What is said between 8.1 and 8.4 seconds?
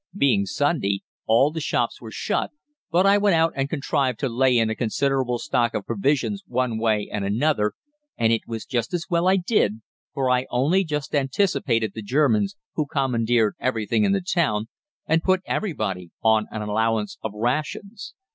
and